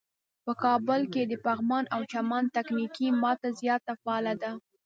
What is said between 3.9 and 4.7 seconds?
فعاله ده.